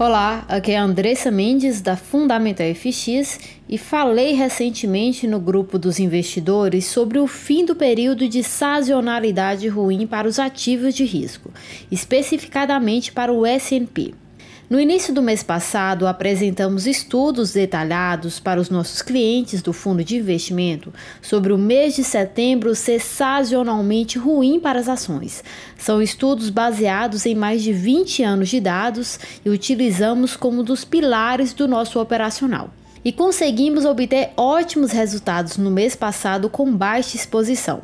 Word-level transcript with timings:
Olá, 0.00 0.44
aqui 0.48 0.70
é 0.70 0.78
a 0.78 0.84
Andressa 0.84 1.28
Mendes 1.28 1.80
da 1.80 1.96
Fundamental 1.96 2.68
FX 2.72 3.40
e 3.68 3.76
falei 3.76 4.32
recentemente 4.32 5.26
no 5.26 5.40
grupo 5.40 5.76
dos 5.76 5.98
investidores 5.98 6.86
sobre 6.86 7.18
o 7.18 7.26
fim 7.26 7.64
do 7.64 7.74
período 7.74 8.28
de 8.28 8.44
sazonalidade 8.44 9.66
ruim 9.66 10.06
para 10.06 10.28
os 10.28 10.38
ativos 10.38 10.94
de 10.94 11.04
risco, 11.04 11.50
especificadamente 11.90 13.10
para 13.10 13.32
o 13.32 13.44
S&P. 13.44 14.14
No 14.68 14.78
início 14.78 15.14
do 15.14 15.22
mês 15.22 15.42
passado, 15.42 16.06
apresentamos 16.06 16.86
estudos 16.86 17.52
detalhados 17.52 18.38
para 18.38 18.60
os 18.60 18.68
nossos 18.68 19.00
clientes 19.00 19.62
do 19.62 19.72
fundo 19.72 20.04
de 20.04 20.16
investimento 20.16 20.92
sobre 21.22 21.54
o 21.54 21.58
mês 21.58 21.96
de 21.96 22.04
setembro 22.04 22.74
ser 22.74 23.00
sazonalmente 23.00 24.18
ruim 24.18 24.60
para 24.60 24.78
as 24.78 24.86
ações. 24.86 25.42
São 25.78 26.02
estudos 26.02 26.50
baseados 26.50 27.24
em 27.24 27.34
mais 27.34 27.62
de 27.62 27.72
20 27.72 28.22
anos 28.22 28.50
de 28.50 28.60
dados 28.60 29.18
e 29.42 29.48
utilizamos 29.48 30.36
como 30.36 30.62
dos 30.62 30.84
pilares 30.84 31.54
do 31.54 31.66
nosso 31.66 31.98
operacional 31.98 32.68
e 33.02 33.12
conseguimos 33.12 33.86
obter 33.86 34.32
ótimos 34.36 34.90
resultados 34.90 35.56
no 35.56 35.70
mês 35.70 35.96
passado 35.96 36.50
com 36.50 36.70
baixa 36.70 37.16
exposição. 37.16 37.80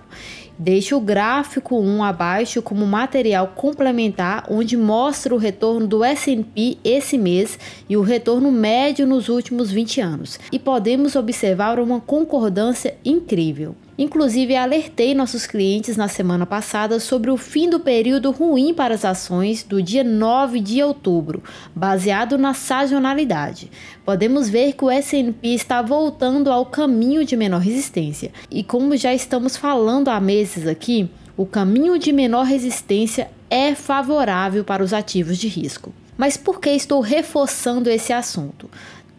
Deixe 0.57 0.95
o 0.95 1.01
gráfico 1.01 1.81
1 1.81 2.05
abaixo 2.05 2.63
como 2.63 2.87
material 2.87 3.53
complementar, 3.57 4.47
onde 4.49 4.77
mostra 4.77 5.35
o 5.35 5.39
retorno 5.39 5.87
do 5.87 6.05
S&P 6.05 6.79
esse 6.85 7.19
mês 7.19 7.59
e 7.89 7.97
o 7.97 8.03
retorno 8.03 8.53
médio 8.53 9.05
nos 9.05 9.29
últimos 9.29 9.73
20 9.73 10.01
anos. 10.01 10.39
E 10.53 10.59
podemos 10.59 11.17
observar 11.17 11.81
uma 11.81 12.01
concordância 12.01 12.97
incrível. 13.05 13.75
Inclusive, 13.97 14.57
alertei 14.57 15.15
nossos 15.15 15.47
clientes 15.47 15.97
na 15.97 16.09
semana 16.09 16.45
passada 16.45 16.99
sobre 16.99 17.31
o 17.31 17.37
fim 17.37 17.71
do 17.71 17.79
período 17.79 18.33
ruim 18.33 18.75
para 18.75 18.95
as 18.95 19.05
ações 19.05 19.63
do 19.63 19.81
dia 19.81 20.03
9 20.03 20.59
de 20.59 20.83
outubro, 20.83 21.41
baseado 21.73 22.37
na 22.37 22.55
sazonalidade. 22.55 23.71
Podemos 24.05 24.49
ver 24.49 24.73
que 24.73 24.85
o 24.85 24.91
S&P 24.91 25.49
está 25.49 25.81
voltando 25.81 26.51
ao 26.51 26.67
caminho 26.67 27.25
de 27.25 27.37
menor 27.37 27.61
resistência. 27.61 28.33
E 28.51 28.65
como 28.65 28.97
já 28.97 29.15
estamos 29.15 29.57
falando 29.57 30.09
há 30.09 30.19
meses 30.19 30.67
aqui, 30.67 31.09
o 31.37 31.47
caminho 31.47 31.97
de 31.97 32.11
menor 32.11 32.47
resistência 32.47 33.31
é 33.49 33.77
favorável 33.77 34.65
para 34.65 34.83
os 34.83 34.93
ativos 34.93 35.39
de 35.39 35.47
risco. 35.47 35.95
Mas 36.17 36.37
por 36.37 36.61
que 36.61 36.71
estou 36.71 37.01
reforçando 37.01 37.89
esse 37.89 38.13
assunto? 38.13 38.69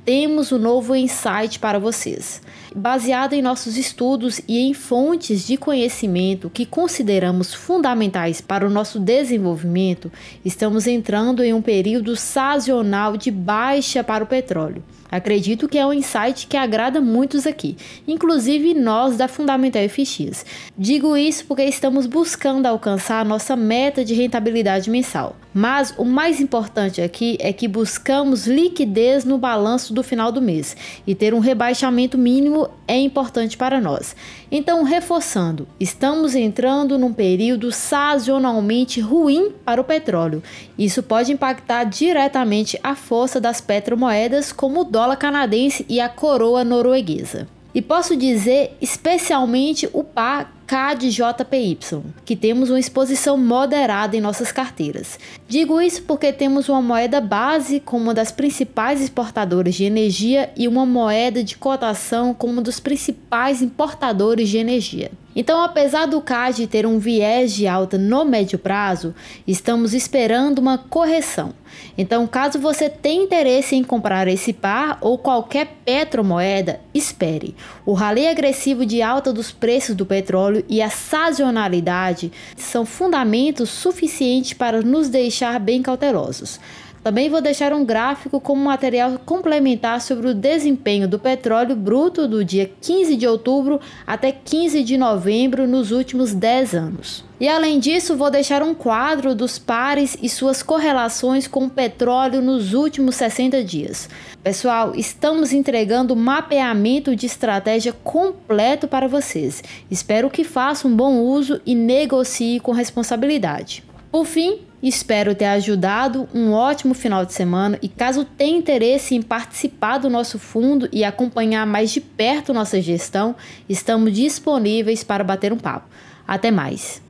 temos 0.06 0.52
um 0.52 0.60
novo 0.60 0.96
insight 0.96 1.58
para 1.58 1.80
vocês. 1.80 2.40
Baseado 2.78 3.32
em 3.32 3.42
nossos 3.42 3.78
estudos 3.78 4.42
e 4.50 4.60
em 4.60 4.74
fontes 4.74 5.48
de 5.48 5.56
conhecimento 5.56 6.50
que 6.50 6.66
consideramos 6.66 7.54
fundamentais 7.54 8.42
para 8.42 8.68
o 8.68 8.70
nosso 8.70 9.00
desenvolvimento, 9.00 10.12
estamos 10.44 10.86
entrando 10.86 11.42
em 11.42 11.54
um 11.54 11.62
período 11.62 12.18
sazonal 12.18 13.16
de 13.16 13.32
baixa 13.32 14.04
para 14.04 14.26
o 14.26 14.28
petróleo. 14.28 14.84
Acredito 15.10 15.70
que 15.70 15.78
é 15.78 15.86
um 15.86 15.94
insight 15.94 16.48
que 16.48 16.58
agrada 16.58 17.00
muitos 17.00 17.48
aqui, 17.48 17.78
inclusive 18.06 18.74
nós 18.74 19.16
da 19.16 19.30
Fundamental 19.30 19.82
FX. 19.88 20.46
Digo 20.78 21.16
isso 21.16 21.46
porque 21.46 21.64
estamos 21.64 22.06
buscando 22.06 22.66
alcançar 22.66 23.24
nossa 23.24 23.56
meta 23.56 24.04
de 24.04 24.14
rentabilidade 24.14 24.90
mensal. 24.90 25.38
Mas 25.54 25.94
o 25.98 26.04
mais 26.04 26.42
importante 26.42 27.02
aqui 27.02 27.38
é 27.40 27.54
que 27.54 27.66
buscamos 27.66 28.46
liquidez 28.46 29.24
no 29.24 29.38
balanço 29.38 29.94
do 29.94 30.04
final 30.04 30.30
do 30.30 30.42
mês 30.42 30.76
e 31.08 31.16
ter 31.16 31.34
um 31.34 31.40
rebaixamento 31.40 32.18
mínimo 32.18 32.65
é 32.88 32.98
importante 32.98 33.58
para 33.58 33.82
nós. 33.82 34.16
Então, 34.52 34.84
reforçando, 34.84 35.68
estamos 35.80 36.36
entrando 36.36 36.98
num 36.98 37.14
período 37.14 37.72
sazonalmente 37.72 39.02
ruim 39.02 39.52
para 39.64 39.82
o 39.82 39.84
petróleo. 39.84 40.42
Isso 40.78 41.04
pode 41.04 41.32
impactar 41.32 41.84
diretamente 41.84 42.80
a 42.84 42.96
força 42.96 43.42
das 43.42 43.60
petromoedas 43.60 44.52
como 44.52 44.82
o 44.82 44.86
dólar 44.86 45.18
canadense 45.18 45.86
e 45.90 46.00
a 46.00 46.08
coroa 46.08 46.64
norueguesa. 46.64 47.48
E 47.74 47.82
posso 47.82 48.16
dizer 48.16 48.78
especialmente 48.80 49.90
o 49.92 50.02
par 50.02 50.55
CAD-JPY, 50.68 52.02
que 52.26 52.36
temos 52.36 52.70
uma 52.70 52.80
exposição 52.80 53.38
moderada 53.38 54.18
em 54.18 54.22
nossas 54.22 54.52
carteiras. 54.52 55.20
Digo 55.48 55.80
isso 55.80 56.02
porque 56.04 56.34
temos 56.34 56.68
uma 56.68 56.82
moeda 56.82 57.22
base 57.22 57.80
como 57.80 58.06
uma 58.06 58.14
das 58.14 58.32
principais 58.32 59.02
exportadoras 59.02 59.76
de 59.76 59.84
energia 59.84 60.52
e 60.58 60.68
uma 60.68 60.86
moeda 60.86 61.44
de 61.44 61.56
cotação 61.58 62.34
como 62.34 62.60
um 62.60 62.64
dos 62.64 62.80
principais 62.80 63.62
importadores 63.62 64.50
de 64.50 64.58
energia. 64.58 65.12
Então, 65.36 65.62
apesar 65.62 66.06
do 66.06 66.22
CAD 66.22 66.66
ter 66.68 66.86
um 66.86 66.98
viés 66.98 67.54
de 67.54 67.68
alta 67.68 67.98
no 67.98 68.24
médio 68.24 68.58
prazo, 68.58 69.14
estamos 69.46 69.94
esperando 69.94 70.60
uma 70.60 70.78
correção. 70.78 71.54
Então, 71.98 72.26
caso 72.26 72.58
você 72.58 72.90
tenha 72.90 73.24
interesse 73.24 73.76
em 73.76 73.84
comprar 73.84 74.28
esse 74.30 74.54
par 74.54 74.98
ou 75.02 75.18
qualquer 75.18 75.76
petromoeda, 75.84 76.80
espere. 76.94 77.54
O 77.86 77.94
rally 77.94 78.28
agressivo 78.28 78.86
de 78.86 79.02
alta 79.02 79.34
dos 79.34 79.52
preços 79.52 79.94
do 79.94 80.06
petróleo 80.06 80.64
e 80.70 80.82
a 80.82 80.90
sazonalidade 80.90 82.32
são 82.56 82.86
fundamentos 82.86 83.70
suficientes 83.70 84.54
para 84.54 84.82
nos 84.82 85.10
deixar 85.10 85.60
bem 85.60 85.82
cautelosos. 85.82 86.60
Também 87.06 87.30
vou 87.30 87.40
deixar 87.40 87.72
um 87.72 87.86
gráfico 87.86 88.42
como 88.42 88.66
material 88.66 89.20
complementar 89.24 90.02
sobre 90.02 90.28
o 90.28 90.34
desempenho 90.34 91.08
do 91.08 91.20
petróleo 91.20 91.76
bruto 91.76 92.28
do 92.28 92.44
dia 92.44 92.72
15 92.82 93.16
de 93.16 93.28
outubro 93.28 93.80
até 94.08 94.32
15 94.32 94.82
de 94.82 94.98
novembro 94.98 95.68
nos 95.68 95.92
últimos 95.92 96.34
10 96.34 96.74
anos. 96.74 97.24
E 97.40 97.48
além 97.48 97.78
disso, 97.78 98.18
vou 98.18 98.32
deixar 98.32 98.64
um 98.64 98.74
quadro 98.74 99.36
dos 99.36 99.60
pares 99.60 100.18
e 100.20 100.28
suas 100.28 100.64
correlações 100.64 101.48
com 101.48 101.66
o 101.66 101.70
petróleo 101.70 102.42
nos 102.42 102.74
últimos 102.74 103.14
60 103.18 103.64
dias. 103.64 104.10
Pessoal, 104.42 104.96
estamos 104.96 105.54
entregando 105.54 106.16
mapeamento 106.16 107.16
de 107.16 107.28
estratégia 107.28 107.94
completo 107.94 108.88
para 108.88 109.08
vocês. 109.08 109.64
Espero 109.92 110.28
que 110.28 110.44
façam 110.44 110.90
um 110.90 110.96
bom 110.96 111.20
uso 111.20 111.62
e 111.68 111.76
negocie 111.76 112.60
com 112.60 112.72
responsabilidade. 112.72 113.84
Por 114.12 114.26
fim, 114.26 114.62
Espero 114.88 115.34
ter 115.34 115.46
ajudado. 115.46 116.30
Um 116.32 116.52
ótimo 116.52 116.94
final 116.94 117.26
de 117.26 117.34
semana 117.34 117.80
e 117.82 117.90
caso 117.90 118.24
tenha 118.24 118.56
interesse 118.56 119.16
em 119.16 119.22
participar 119.24 119.98
do 119.98 120.12
nosso 120.12 120.38
fundo 120.38 120.88
e 120.92 121.04
acompanhar 121.04 121.66
mais 121.66 121.90
de 121.90 122.00
perto 122.00 122.54
nossa 122.54 122.80
gestão, 122.80 123.36
estamos 123.68 124.14
disponíveis 124.14 125.04
para 125.04 125.24
bater 125.24 125.52
um 125.52 125.58
papo. 125.58 125.88
Até 126.28 126.52
mais. 126.52 127.02